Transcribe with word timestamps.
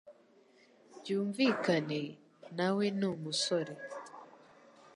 byumvikane, 0.97 2.01
nawe 2.57 2.85
ni 2.97 3.05
umusore 3.13 3.73